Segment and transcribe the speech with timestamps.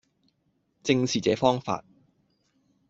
[0.81, 1.85] 正是這方法。